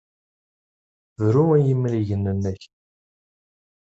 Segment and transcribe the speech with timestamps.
[1.25, 2.61] Bru i yimrigen-nnek!